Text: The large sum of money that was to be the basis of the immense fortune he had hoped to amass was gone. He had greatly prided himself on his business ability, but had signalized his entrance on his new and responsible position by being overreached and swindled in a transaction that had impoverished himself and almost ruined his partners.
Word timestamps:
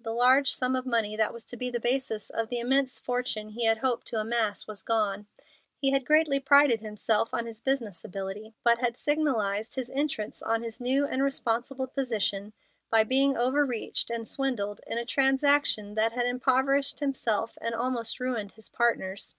The 0.00 0.12
large 0.12 0.52
sum 0.52 0.76
of 0.76 0.84
money 0.84 1.16
that 1.16 1.32
was 1.32 1.46
to 1.46 1.56
be 1.56 1.70
the 1.70 1.80
basis 1.80 2.28
of 2.28 2.50
the 2.50 2.58
immense 2.58 2.98
fortune 2.98 3.48
he 3.48 3.64
had 3.64 3.78
hoped 3.78 4.06
to 4.08 4.20
amass 4.20 4.66
was 4.66 4.82
gone. 4.82 5.26
He 5.78 5.92
had 5.92 6.04
greatly 6.04 6.40
prided 6.40 6.82
himself 6.82 7.32
on 7.32 7.46
his 7.46 7.62
business 7.62 8.04
ability, 8.04 8.52
but 8.62 8.78
had 8.80 8.98
signalized 8.98 9.74
his 9.76 9.88
entrance 9.88 10.42
on 10.42 10.62
his 10.62 10.78
new 10.78 11.06
and 11.06 11.22
responsible 11.22 11.86
position 11.86 12.52
by 12.90 13.04
being 13.04 13.38
overreached 13.38 14.10
and 14.10 14.28
swindled 14.28 14.82
in 14.86 14.98
a 14.98 15.06
transaction 15.06 15.94
that 15.94 16.12
had 16.12 16.26
impoverished 16.26 17.00
himself 17.00 17.56
and 17.58 17.74
almost 17.74 18.20
ruined 18.20 18.52
his 18.52 18.68
partners. 18.68 19.34